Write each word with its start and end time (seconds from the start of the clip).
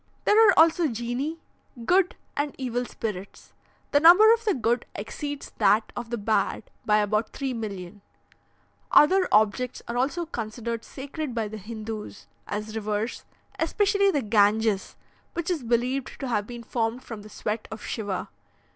"There 0.25 0.47
are 0.49 0.53
also 0.57 0.87
genii, 0.87 1.37
good 1.85 2.15
and 2.35 2.55
evil 2.57 2.85
spirits. 2.85 3.53
The 3.91 3.99
number 3.99 4.33
of 4.33 4.45
the 4.45 4.55
good 4.55 4.87
exceeds 4.95 5.51
that 5.59 5.93
of 5.95 6.09
the 6.09 6.17
bad 6.17 6.63
by 6.87 6.97
about 6.97 7.31
3,000,000. 7.33 8.01
"Other 8.91 9.27
objects 9.31 9.83
are 9.87 9.97
also 9.97 10.25
considered 10.25 10.83
sacred 10.83 11.35
by 11.35 11.47
the 11.47 11.59
Hindoos, 11.59 12.25
as 12.47 12.75
rivers, 12.75 13.25
especially 13.59 14.09
the 14.09 14.23
Ganges, 14.23 14.95
which 15.33 15.51
is 15.51 15.61
believed 15.61 16.19
to 16.19 16.27
have 16.29 16.47
been 16.47 16.63
formed 16.63 17.03
from 17.03 17.21
the 17.21 17.29
sweat 17.29 17.67
of 17.69 17.83
Shiva. 17.83 18.29